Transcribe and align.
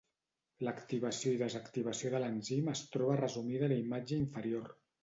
L'activació 0.67 1.35
i 1.35 1.39
desactivació 1.43 2.13
de 2.15 2.23
l'enzim 2.25 2.75
es 2.75 2.85
troba 2.97 3.23
resumida 3.25 3.71
a 3.71 3.75
la 3.77 3.83
imatge 3.87 4.21
inferior. 4.27 4.79